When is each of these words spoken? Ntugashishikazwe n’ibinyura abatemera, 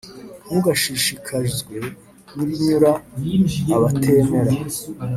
Ntugashishikazwe 0.45 1.75
n’ibinyura 2.35 2.91
abatemera, 3.75 4.53